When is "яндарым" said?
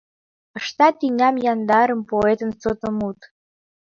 1.51-2.01